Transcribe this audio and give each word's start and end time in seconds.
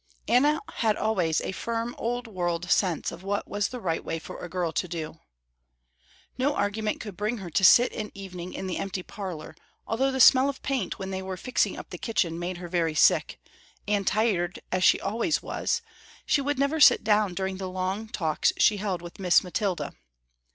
Anna 0.27 0.59
had 0.77 0.97
always 0.97 1.41
a 1.41 1.51
firm 1.51 1.93
old 1.95 2.25
world 2.25 2.71
sense 2.71 3.11
of 3.11 3.21
what 3.21 3.47
was 3.47 3.67
the 3.67 3.79
right 3.79 4.03
way 4.03 4.17
for 4.17 4.39
a 4.39 4.49
girl 4.49 4.71
to 4.71 4.87
do. 4.87 5.19
No 6.39 6.55
argument 6.55 6.99
could 6.99 7.15
bring 7.15 7.37
her 7.37 7.51
to 7.51 7.63
sit 7.63 7.93
an 7.93 8.11
evening 8.15 8.51
in 8.55 8.65
the 8.65 8.77
empty 8.79 9.03
parlour, 9.03 9.55
although 9.85 10.11
the 10.11 10.19
smell 10.19 10.49
of 10.49 10.63
paint 10.63 10.97
when 10.97 11.11
they 11.11 11.21
were 11.21 11.37
fixing 11.37 11.77
up 11.77 11.91
the 11.91 11.99
kitchen 11.99 12.39
made 12.39 12.57
her 12.57 12.67
very 12.67 12.95
sick, 12.95 13.39
and 13.87 14.07
tired 14.07 14.59
as 14.71 14.83
she 14.83 14.99
always 14.99 15.43
was, 15.43 15.83
she 16.25 16.41
never 16.41 16.77
would 16.77 16.83
sit 16.83 17.03
down 17.03 17.35
during 17.35 17.57
the 17.57 17.69
long 17.69 18.07
talks 18.09 18.51
she 18.57 18.77
held 18.77 19.03
with 19.03 19.19
Miss 19.19 19.43
Mathilda. 19.43 19.93